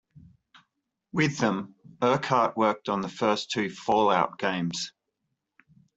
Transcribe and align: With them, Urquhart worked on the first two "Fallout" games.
With 1.11 1.37
them, 1.37 1.75
Urquhart 2.01 2.57
worked 2.57 2.89
on 2.89 3.01
the 3.01 3.07
first 3.07 3.51
two 3.51 3.69
"Fallout" 3.69 4.39
games. 4.39 4.93